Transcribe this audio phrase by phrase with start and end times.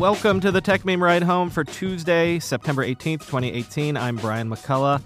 [0.00, 3.98] Welcome to the Techmeme Ride Home for Tuesday, September 18th, 2018.
[3.98, 5.02] I'm Brian McCullough.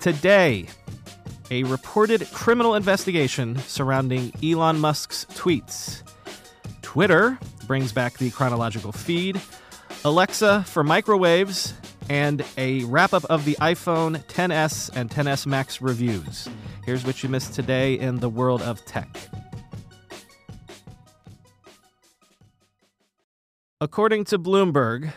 [0.00, 0.66] Today,
[1.50, 6.02] a reported criminal investigation surrounding Elon Musk's tweets.
[6.80, 9.38] Twitter brings back the chronological feed,
[10.06, 11.74] Alexa for microwaves,
[12.08, 16.48] and a wrap up of the iPhone 10s and 10s Max reviews.
[16.86, 19.18] Here's what you missed today in the world of tech.
[23.82, 25.14] According to Bloomberg,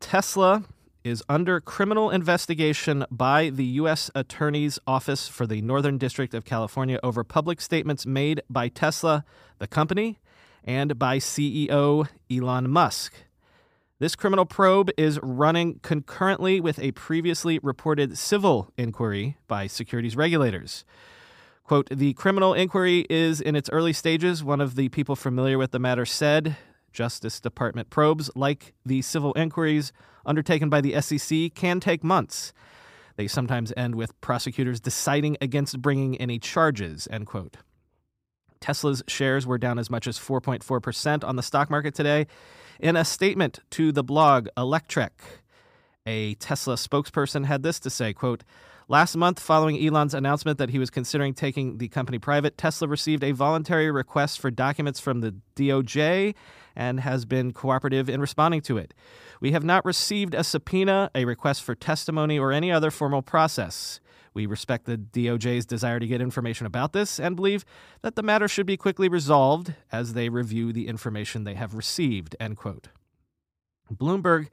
[0.00, 0.64] Tesla
[1.04, 4.10] is under criminal investigation by the U.S.
[4.14, 9.22] Attorney's Office for the Northern District of California over public statements made by Tesla,
[9.58, 10.18] the company,
[10.64, 13.12] and by CEO Elon Musk.
[13.98, 20.86] This criminal probe is running concurrently with a previously reported civil inquiry by securities regulators.
[21.64, 25.72] Quote, the criminal inquiry is in its early stages, one of the people familiar with
[25.72, 26.56] the matter said.
[26.96, 29.92] Justice Department probes, like the civil inquiries
[30.24, 32.54] undertaken by the SEC, can take months.
[33.16, 37.58] They sometimes end with prosecutors deciding against bringing any charges, end quote.
[38.60, 42.26] Tesla's shares were down as much as 4.4% on the stock market today.
[42.80, 45.10] In a statement to the blog Electrek,
[46.06, 48.42] a Tesla spokesperson had this to say, quote,
[48.88, 53.24] Last month, following Elon's announcement that he was considering taking the company private, Tesla received
[53.24, 56.34] a voluntary request for documents from the DOJ
[56.76, 58.94] and has been cooperative in responding to it.
[59.40, 64.00] We have not received a subpoena, a request for testimony, or any other formal process.
[64.34, 67.64] We respect the DOJ's desire to get information about this and believe
[68.02, 72.36] that the matter should be quickly resolved as they review the information they have received.
[72.38, 72.88] End quote.
[73.90, 74.48] Bloomberg,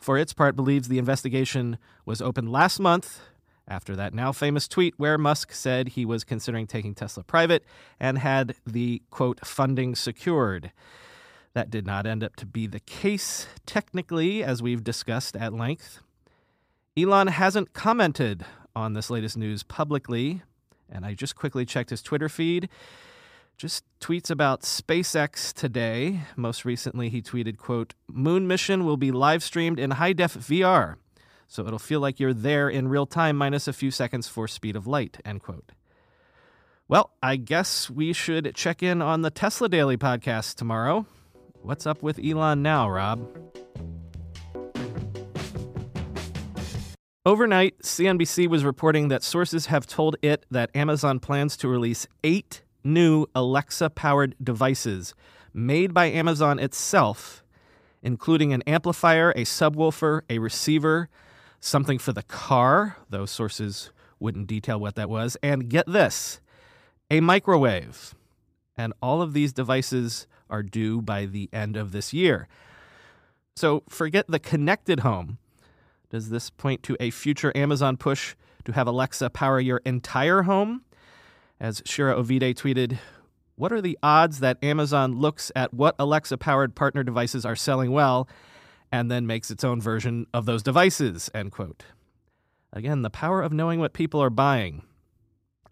[0.00, 1.76] for its part, believes the investigation
[2.06, 3.20] was opened last month
[3.68, 7.64] after that now famous tweet where Musk said he was considering taking Tesla private
[8.00, 10.72] and had the quote funding secured.
[11.54, 16.00] That did not end up to be the case technically, as we've discussed at length.
[16.96, 18.44] Elon hasn't commented
[18.74, 20.42] on this latest news publicly,
[20.90, 22.68] and I just quickly checked his Twitter feed.
[23.56, 26.20] Just tweets about SpaceX today.
[26.36, 30.96] Most recently, he tweeted, quote, Moon mission will be live streamed in high def VR
[31.48, 34.76] so it'll feel like you're there in real time minus a few seconds for speed
[34.76, 35.72] of light, end quote.
[36.86, 41.06] Well, I guess we should check in on the Tesla Daily podcast tomorrow.
[41.68, 43.28] What's up with Elon now, Rob?
[47.26, 52.62] Overnight, CNBC was reporting that sources have told it that Amazon plans to release eight
[52.82, 55.14] new Alexa powered devices
[55.52, 57.44] made by Amazon itself,
[58.02, 61.10] including an amplifier, a subwoofer, a receiver,
[61.60, 62.96] something for the car.
[63.10, 65.36] Those sources wouldn't detail what that was.
[65.42, 66.40] And get this
[67.10, 68.14] a microwave.
[68.74, 72.48] And all of these devices are due by the end of this year.
[73.56, 75.38] So forget the connected home.
[76.10, 80.82] Does this point to a future Amazon push to have Alexa power your entire home?
[81.60, 82.98] As Shira Ovide tweeted,
[83.56, 87.90] what are the odds that Amazon looks at what Alexa powered partner devices are selling
[87.90, 88.28] well
[88.92, 91.84] and then makes its own version of those devices, end quote.
[92.72, 94.82] Again, the power of knowing what people are buying.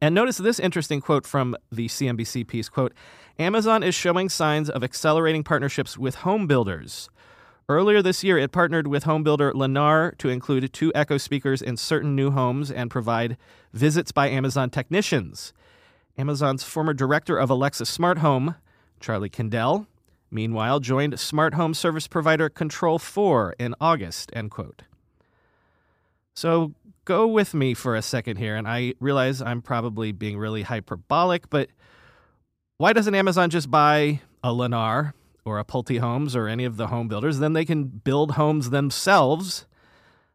[0.01, 2.93] And notice this interesting quote from the CNBC piece quote,
[3.39, 7.09] Amazon is showing signs of accelerating partnerships with home builders.
[7.69, 11.77] Earlier this year, it partnered with home builder Lennar to include two Echo speakers in
[11.77, 13.37] certain new homes and provide
[13.73, 15.53] visits by Amazon technicians.
[16.17, 18.55] Amazon's former director of Alexa Smart Home,
[19.01, 19.87] Charlie Kindel,
[20.31, 24.83] meanwhile, joined smart home service provider Control 4 in August, end quote.
[26.37, 26.75] So
[27.07, 31.49] go with me for a second here, and I realize I'm probably being really hyperbolic,
[31.49, 31.71] but
[32.77, 35.15] why doesn't Amazon just buy a Lennar
[35.47, 37.39] or a Pulte Homes or any of the home builders?
[37.39, 39.67] Then they can build homes themselves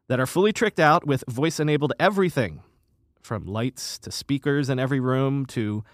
[0.08, 2.62] that are fully tricked out with voice enabled everything
[3.22, 5.84] from lights to speakers in every room to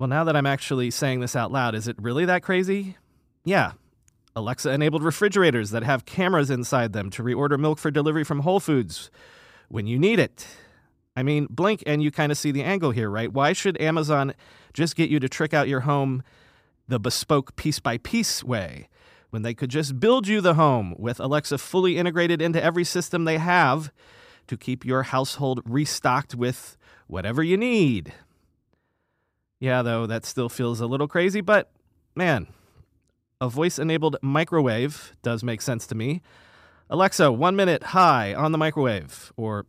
[0.00, 2.96] well, now that I'm actually saying this out loud, is it really that crazy?
[3.44, 3.72] Yeah.
[4.36, 8.60] Alexa enabled refrigerators that have cameras inside them to reorder milk for delivery from Whole
[8.60, 9.10] Foods
[9.68, 10.46] when you need it.
[11.16, 13.32] I mean, blink and you kind of see the angle here, right?
[13.32, 14.34] Why should Amazon
[14.72, 16.22] just get you to trick out your home
[16.86, 18.88] the bespoke piece by piece way
[19.30, 23.24] when they could just build you the home with Alexa fully integrated into every system
[23.24, 23.92] they have
[24.46, 26.76] to keep your household restocked with
[27.08, 28.14] whatever you need?
[29.60, 31.70] Yeah, though, that still feels a little crazy, but
[32.14, 32.46] man,
[33.40, 36.22] a voice enabled microwave does make sense to me.
[36.90, 39.32] Alexa, one minute high on the microwave.
[39.36, 39.66] Or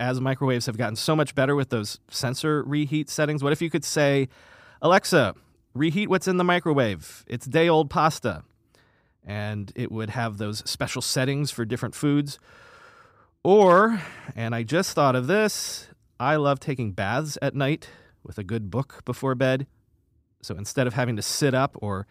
[0.00, 3.70] as microwaves have gotten so much better with those sensor reheat settings, what if you
[3.70, 4.28] could say,
[4.82, 5.34] Alexa,
[5.74, 7.24] reheat what's in the microwave?
[7.26, 8.42] It's day old pasta.
[9.24, 12.38] And it would have those special settings for different foods.
[13.42, 14.02] Or,
[14.34, 15.88] and I just thought of this,
[16.18, 17.88] I love taking baths at night
[18.24, 19.66] with a good book before bed.
[20.42, 22.06] So instead of having to sit up or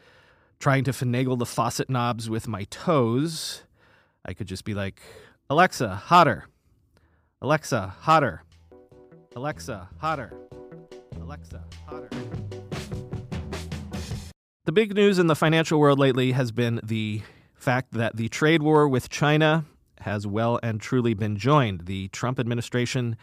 [0.60, 3.64] trying to finagle the faucet knobs with my toes,
[4.26, 5.02] I could just be like,
[5.50, 6.46] Alexa, hotter.
[7.42, 8.44] Alexa, hotter.
[9.36, 10.34] Alexa, hotter.
[11.22, 12.10] Alexa, hotter.
[14.66, 17.22] The big news in the financial world lately has been the
[17.56, 19.66] fact that the trade war with China
[20.02, 21.82] has well and truly been joined.
[21.86, 23.16] The Trump administration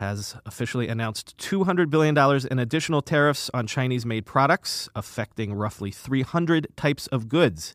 [0.00, 2.16] has officially announced $200 billion
[2.50, 7.74] in additional tariffs on Chinese made products, affecting roughly 300 types of goods.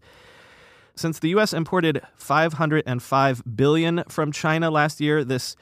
[0.96, 1.54] Since the U.S.
[1.54, 5.56] imported 505 billion from China last year, this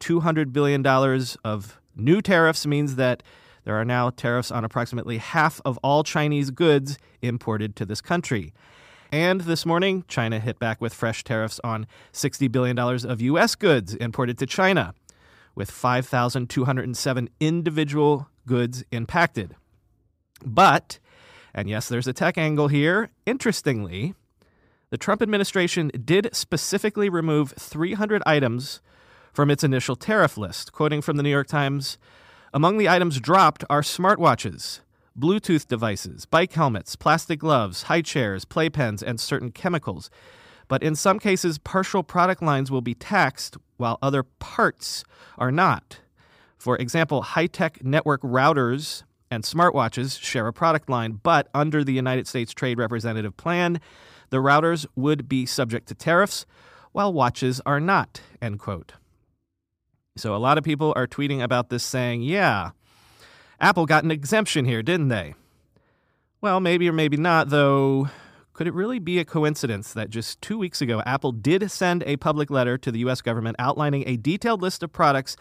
[0.00, 3.22] 200 billion dollars of new tariffs means that
[3.64, 8.52] there are now tariffs on approximately half of all Chinese goods imported to this country.
[9.12, 13.54] And this morning, China hit back with fresh tariffs on $60 billion of U.S.
[13.54, 14.94] goods imported to China
[15.58, 19.56] with 5,207 individual goods impacted.
[20.46, 21.00] But,
[21.52, 24.14] and yes, there's a tech angle here, interestingly,
[24.90, 28.80] the Trump administration did specifically remove 300 items
[29.32, 30.72] from its initial tariff list.
[30.72, 31.98] Quoting from the New York Times,
[32.54, 34.80] among the items dropped are smartwatches,
[35.18, 40.08] Bluetooth devices, bike helmets, plastic gloves, high chairs, playpens, and certain chemicals.
[40.68, 45.04] But in some cases, partial product lines will be taxed while other parts
[45.38, 46.00] are not.
[46.58, 51.92] For example, high tech network routers and smartwatches share a product line, but under the
[51.92, 53.80] United States Trade Representative Plan,
[54.30, 56.44] the routers would be subject to tariffs,
[56.92, 58.20] while watches are not.
[58.42, 58.94] End quote.
[60.16, 62.70] So a lot of people are tweeting about this saying, yeah,
[63.60, 65.34] Apple got an exemption here, didn't they?
[66.40, 68.08] Well, maybe or maybe not, though.
[68.58, 72.16] Could it really be a coincidence that just two weeks ago, Apple did send a
[72.16, 73.20] public letter to the U.S.
[73.20, 75.36] government outlining a detailed list of products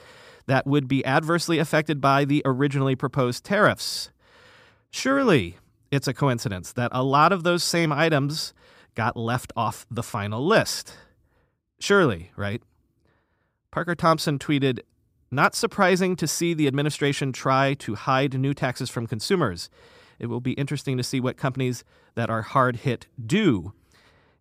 [0.45, 4.11] that would be adversely affected by the originally proposed tariffs?
[4.91, 5.57] Surely
[5.89, 8.53] it's a coincidence that a lot of those same items
[8.93, 10.93] got left off the final list.
[11.79, 12.61] Surely, right?
[13.71, 14.81] Parker Thompson tweeted,
[15.31, 19.71] Not surprising to see the administration try to hide new taxes from consumers.
[20.19, 21.83] It will be interesting to see what companies
[22.15, 23.73] that are hard hit do.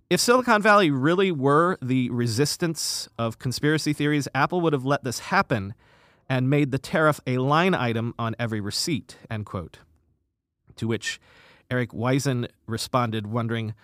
[0.08, 5.18] If Silicon Valley really were the resistance of conspiracy theories, Apple would have let this
[5.18, 5.74] happen
[6.28, 9.78] and made the tariff a line item on every receipt, end quote.
[10.76, 11.20] To which
[11.70, 13.74] Eric Eisen responded, wondering,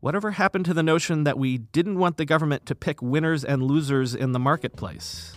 [0.00, 3.62] whatever happened to the notion that we didn't want the government to pick winners and
[3.62, 5.36] losers in the marketplace?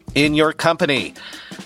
[0.15, 1.13] in your company.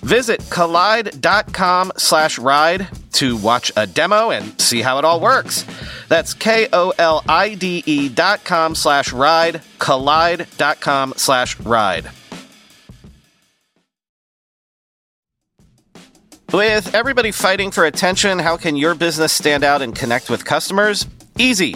[0.01, 5.65] Visit kolide.com slash ride to watch a demo and see how it all works.
[6.09, 12.09] That's K-O-L-I-D-E dot com slash ride, kolide.com slash ride.
[16.53, 21.07] With everybody fighting for attention, how can your business stand out and connect with customers?
[21.37, 21.75] Easy.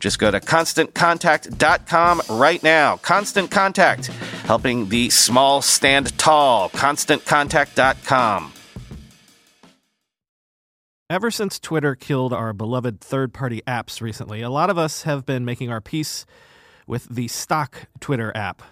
[0.00, 2.96] Just go to constantcontact.com right now.
[2.96, 4.06] Constant Contact,
[4.46, 6.70] helping the small stand tall.
[6.70, 8.54] ConstantContact.com.
[11.10, 15.26] Ever since Twitter killed our beloved third party apps recently, a lot of us have
[15.26, 16.24] been making our peace
[16.86, 18.62] with the stock Twitter app.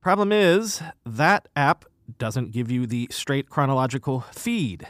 [0.00, 1.84] Problem is, that app
[2.18, 4.86] doesn't give you the straight chronological feed.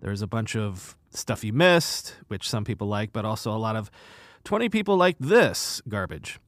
[0.00, 3.76] There's a bunch of stuff you missed, which some people like, but also a lot
[3.76, 3.90] of
[4.46, 6.38] 20 people like this garbage.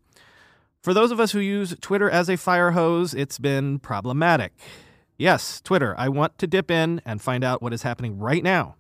[0.81, 4.52] For those of us who use Twitter as a fire hose, it's been problematic.
[5.19, 8.76] Yes, Twitter, I want to dip in and find out what is happening right now.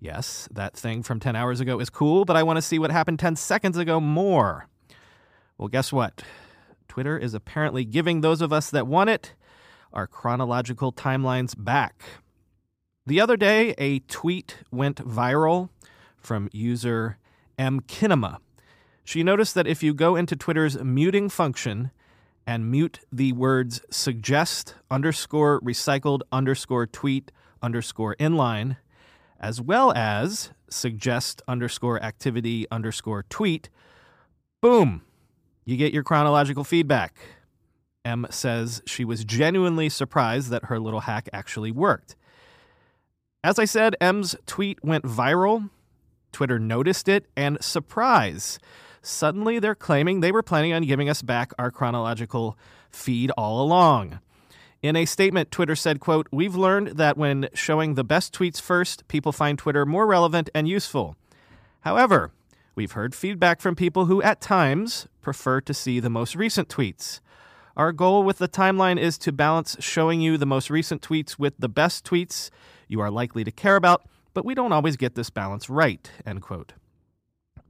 [0.00, 2.90] Yes, that thing from 10 hours ago is cool, but I want to see what
[2.90, 4.66] happened 10 seconds ago more.
[5.56, 6.24] Well, guess what?
[6.88, 9.34] Twitter is apparently giving those of us that want it
[9.92, 12.02] our chronological timelines back.
[13.06, 15.70] The other day, a tweet went viral
[16.16, 17.18] from user
[17.56, 17.80] M.
[19.08, 21.92] She noticed that if you go into Twitter's muting function
[22.46, 28.76] and mute the words suggest underscore recycled underscore tweet underscore inline,
[29.40, 33.70] as well as suggest underscore activity underscore tweet,
[34.60, 35.00] boom,
[35.64, 37.16] you get your chronological feedback.
[38.04, 42.14] M says she was genuinely surprised that her little hack actually worked.
[43.42, 45.70] As I said, M's tweet went viral.
[46.30, 48.58] Twitter noticed it, and surprise,
[49.02, 52.58] Suddenly, they're claiming they were planning on giving us back our chronological
[52.90, 54.20] feed all along.
[54.80, 59.06] In a statement, Twitter said, quote, We've learned that when showing the best tweets first,
[59.08, 61.16] people find Twitter more relevant and useful.
[61.80, 62.32] However,
[62.74, 67.20] we've heard feedback from people who at times prefer to see the most recent tweets.
[67.76, 71.54] Our goal with the timeline is to balance showing you the most recent tweets with
[71.58, 72.50] the best tweets
[72.88, 76.42] you are likely to care about, but we don't always get this balance right, end
[76.42, 76.74] quote.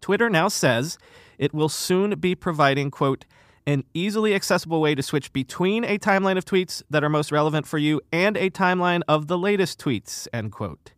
[0.01, 0.99] Twitter now says
[1.39, 3.25] it will soon be providing, quote,
[3.67, 7.67] an easily accessible way to switch between a timeline of tweets that are most relevant
[7.67, 10.93] for you and a timeline of the latest tweets, end quote.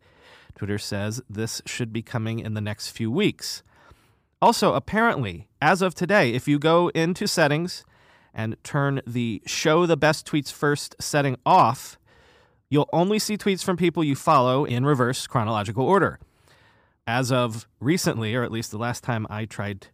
[0.54, 3.62] Twitter says this should be coming in the next few weeks.
[4.40, 7.84] Also, apparently, as of today, if you go into settings
[8.32, 11.98] and turn the show the best tweets first setting off,
[12.68, 16.20] you'll only see tweets from people you follow in reverse chronological order
[17.06, 19.88] as of recently, or at least the last time I tried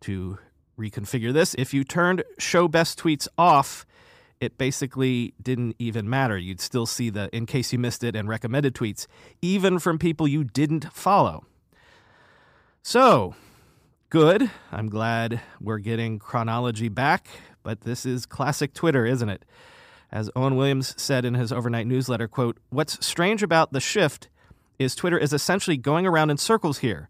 [0.00, 0.38] to
[0.78, 3.86] reconfigure this, if you turned show best tweets off,
[4.40, 6.36] it basically didn't even matter.
[6.36, 9.06] You'd still see the in case you missed it and recommended tweets,
[9.40, 11.46] even from people you didn't follow.
[12.82, 13.34] So,
[14.10, 14.50] good.
[14.70, 17.28] I'm glad we're getting chronology back,
[17.62, 19.44] but this is classic Twitter, isn't it?
[20.12, 24.28] As Owen Williams said in his overnight newsletter, quote, "What's strange about the shift
[24.78, 27.08] is Twitter is essentially going around in circles here,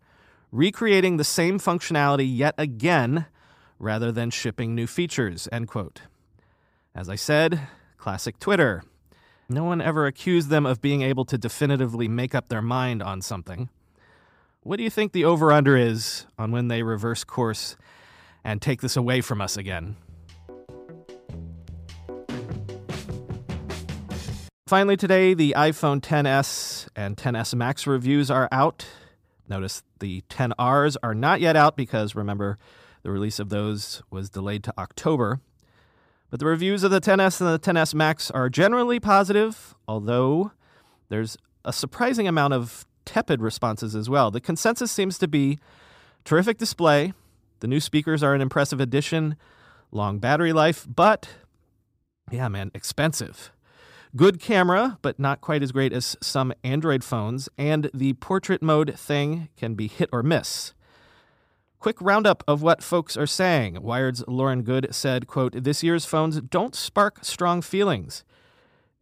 [0.52, 3.26] recreating the same functionality yet again
[3.78, 6.02] rather than shipping new features, end quote.
[6.94, 7.61] As I said,
[7.99, 8.82] classic Twitter.
[9.49, 13.20] No one ever accused them of being able to definitively make up their mind on
[13.20, 13.68] something.
[14.62, 17.76] What do you think the over under is on when they reverse course
[18.42, 19.96] and take this away from us again?
[24.66, 28.85] Finally, today, the iPhone 10s and 10s Max reviews are out.
[29.49, 32.58] Notice the 10Rs are not yet out because remember,
[33.04, 35.40] the release of those was delayed to October.
[36.30, 40.50] But the reviews of the 10s and the 10s Max are generally positive, although
[41.11, 44.32] there's a surprising amount of tepid responses as well.
[44.32, 45.61] The consensus seems to be
[46.25, 47.12] terrific display,
[47.61, 49.37] the new speakers are an impressive addition,
[49.92, 51.28] long battery life, but
[52.32, 53.52] yeah, man, expensive.
[54.16, 58.99] Good camera, but not quite as great as some Android phones, and the portrait mode
[58.99, 60.73] thing can be hit or miss.
[61.80, 63.82] Quick roundup of what folks are saying.
[63.82, 68.25] Wired's Lauren Goode said, quote, This year's phones don't spark strong feelings,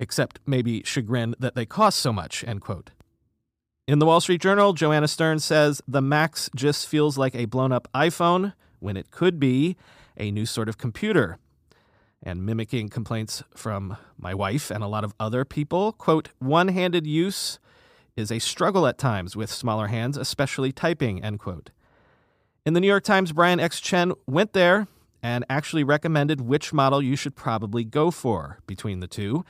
[0.01, 2.91] except maybe chagrin that they cost so much, end quote.
[3.87, 7.71] In the Wall Street Journal, Joanna Stern says the Max just feels like a blown
[7.71, 9.77] up iPhone when it could be
[10.17, 11.39] a new sort of computer.
[12.27, 17.07] And mimicking complaints from my wife and a lot of other people, quote, one handed
[17.07, 17.59] use
[18.17, 21.71] is a struggle at times with smaller hands, especially typing, end quote.
[22.65, 23.79] In the New York Times, Brian X.
[23.79, 24.89] Chen went there
[25.23, 29.45] and actually recommended which model you should probably go for between the two.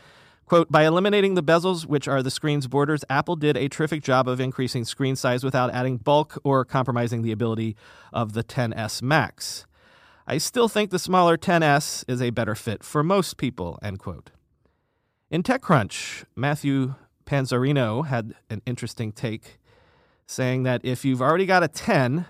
[0.47, 4.29] Quote, by eliminating the bezels, which are the screen's borders, Apple did a terrific job
[4.29, 7.77] of increasing screen size without adding bulk or compromising the ability
[8.13, 9.65] of the 10S Max.
[10.27, 14.31] I still think the smaller 10S is a better fit for most people, end quote.
[15.31, 16.95] In TechCrunch, Matthew
[17.27, 19.59] Panzarino had an interesting take
[20.27, 22.25] saying that if you've already got a 10,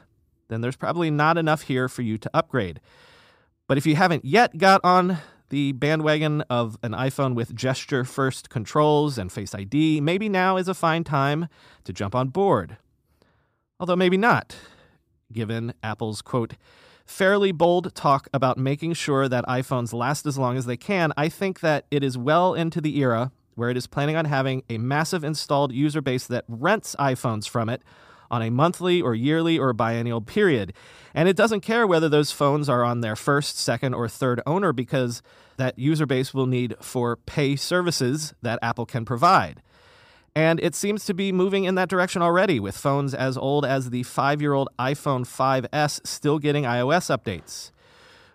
[0.48, 2.80] then there's probably not enough here for you to upgrade.
[3.68, 5.18] But if you haven't yet got on
[5.50, 10.66] the bandwagon of an iPhone with gesture first controls and Face ID, maybe now is
[10.66, 11.46] a fine time
[11.84, 12.76] to jump on board.
[13.78, 14.56] Although maybe not,
[15.32, 16.54] given Apple's quote,
[17.04, 21.28] fairly bold talk about making sure that iPhones last as long as they can, I
[21.28, 24.78] think that it is well into the era where it is planning on having a
[24.78, 27.82] massive installed user base that rents iPhones from it
[28.30, 30.72] on a monthly or yearly or biennial period.
[31.14, 34.72] And it doesn't care whether those phones are on their first, second, or third owner
[34.72, 35.22] because
[35.56, 39.62] that user base will need for pay services that Apple can provide.
[40.36, 43.90] And it seems to be moving in that direction already, with phones as old as
[43.90, 47.70] the five year old iPhone 5S still getting iOS updates.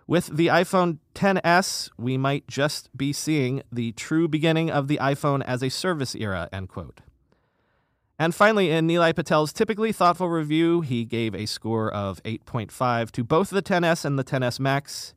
[0.06, 5.42] With the iPhone 10s, we might just be seeing the true beginning of the iPhone
[5.44, 7.00] as a service era, end quote.
[8.18, 13.24] And finally, in Nilay Patel's typically thoughtful review, he gave a score of 8.5 to
[13.24, 15.14] both the 10s and the 10s Max.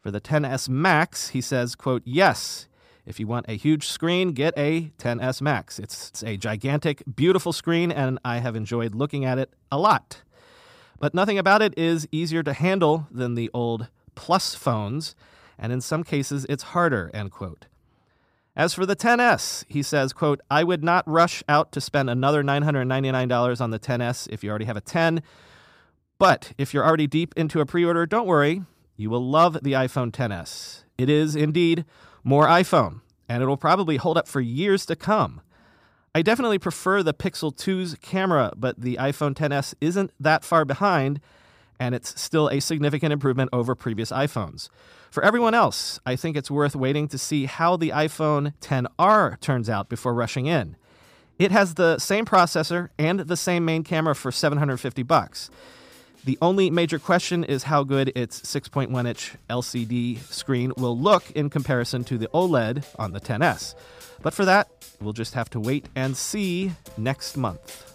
[0.00, 2.68] For the 10s Max, he says, quote, yes,
[3.08, 5.78] if you want a huge screen, get a 10s Max.
[5.78, 10.22] It's, it's a gigantic, beautiful screen, and I have enjoyed looking at it a lot.
[11.00, 15.14] But nothing about it is easier to handle than the old Plus phones,
[15.58, 17.66] and in some cases, it's harder, end quote.
[18.54, 22.42] As for the 10S, he says, quote, I would not rush out to spend another
[22.42, 25.22] $999 on the 10S if you already have a 10.
[26.18, 28.62] But if you're already deep into a pre order, don't worry.
[28.96, 30.82] You will love the iPhone 10s.
[30.98, 31.84] It is indeed
[32.28, 35.40] more iPhone, and it'll probably hold up for years to come.
[36.14, 41.22] I definitely prefer the Pixel 2's camera, but the iPhone 10s isn't that far behind,
[41.80, 44.68] and it's still a significant improvement over previous iPhones.
[45.10, 49.70] For everyone else, I think it's worth waiting to see how the iPhone 10R turns
[49.70, 50.76] out before rushing in.
[51.38, 55.48] It has the same processor and the same main camera for 750 bucks.
[56.28, 61.48] The only major question is how good its 6.1 inch LCD screen will look in
[61.48, 63.74] comparison to the OLED on the 10S.
[64.20, 64.68] But for that,
[65.00, 67.94] we'll just have to wait and see next month.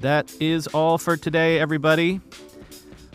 [0.00, 2.20] That is all for today, everybody.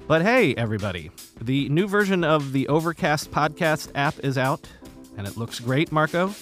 [0.08, 4.66] But hey, everybody, the new version of the Overcast podcast app is out,
[5.18, 6.34] and it looks great, Marco.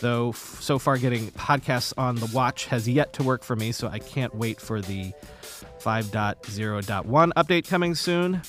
[0.00, 3.72] Though f- so far, getting podcasts on the watch has yet to work for me,
[3.72, 5.12] so I can't wait for the
[5.80, 8.42] 5.0.1 update coming soon.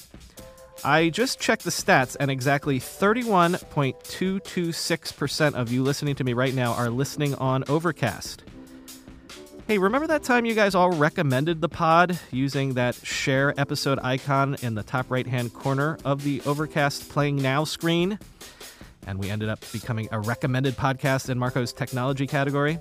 [0.84, 6.73] I just checked the stats, and exactly 31.226% of you listening to me right now
[6.73, 8.43] are listening on Overcast.
[9.67, 14.58] Hey, remember that time you guys all recommended the pod using that share episode icon
[14.62, 18.19] in the top right hand corner of the Overcast Playing Now screen?
[19.05, 22.79] And we ended up becoming a recommended podcast in Marco's technology category.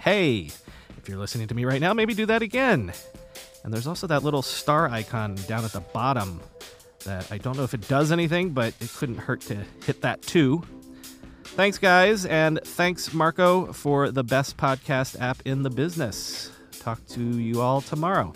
[0.00, 0.50] Hey,
[0.96, 2.92] if you're listening to me right now, maybe do that again.
[3.64, 6.40] And there's also that little star icon down at the bottom
[7.04, 10.22] that I don't know if it does anything, but it couldn't hurt to hit that
[10.22, 10.62] too.
[11.44, 16.50] Thanks, guys, and thanks, Marco, for the best podcast app in the business.
[16.80, 18.32] Talk to you all tomorrow.